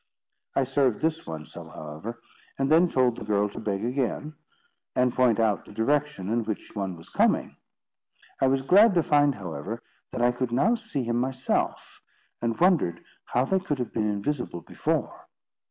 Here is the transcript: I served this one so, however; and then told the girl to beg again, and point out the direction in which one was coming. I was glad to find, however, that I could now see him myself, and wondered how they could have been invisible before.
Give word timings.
I 0.55 0.63
served 0.63 1.01
this 1.03 1.27
one 1.27 1.45
so, 1.45 1.63
however; 1.69 2.23
and 2.57 2.71
then 2.71 2.89
told 2.89 3.15
the 3.17 3.23
girl 3.23 3.49
to 3.49 3.59
beg 3.59 3.85
again, 3.85 4.33
and 4.95 5.13
point 5.13 5.39
out 5.39 5.63
the 5.63 5.71
direction 5.71 6.27
in 6.29 6.43
which 6.43 6.71
one 6.75 6.95
was 6.97 7.09
coming. 7.09 7.55
I 8.41 8.47
was 8.47 8.63
glad 8.63 8.95
to 8.95 9.03
find, 9.03 9.35
however, 9.35 9.83
that 10.11 10.23
I 10.23 10.31
could 10.31 10.51
now 10.51 10.73
see 10.73 11.03
him 11.03 11.19
myself, 11.19 12.01
and 12.41 12.59
wondered 12.59 13.03
how 13.25 13.45
they 13.45 13.59
could 13.59 13.77
have 13.77 13.93
been 13.93 14.09
invisible 14.09 14.61
before. 14.61 15.27